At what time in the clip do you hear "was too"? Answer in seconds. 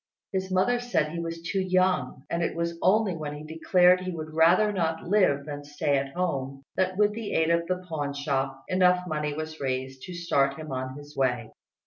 1.19-1.61